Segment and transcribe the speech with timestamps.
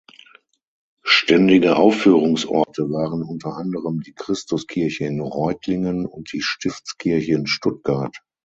[1.03, 8.19] Ständige Aufführungsorte waren unter anderem die Christuskirche in Reutlingen und die Stiftskirche in Stuttgart.